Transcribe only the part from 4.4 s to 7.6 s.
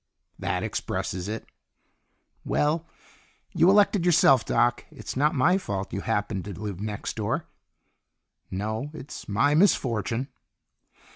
Doc. It's not my fault you happened to live next door."